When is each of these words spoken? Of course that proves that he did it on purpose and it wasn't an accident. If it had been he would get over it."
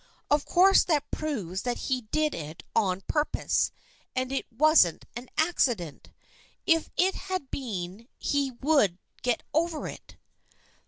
Of 0.31 0.45
course 0.45 0.83
that 0.85 1.11
proves 1.11 1.61
that 1.61 1.77
he 1.77 2.01
did 2.09 2.33
it 2.33 2.63
on 2.75 3.01
purpose 3.01 3.69
and 4.15 4.31
it 4.31 4.51
wasn't 4.51 5.05
an 5.15 5.27
accident. 5.37 6.09
If 6.65 6.89
it 6.97 7.13
had 7.13 7.51
been 7.51 8.07
he 8.17 8.49
would 8.61 8.97
get 9.21 9.43
over 9.53 9.87
it." 9.87 10.17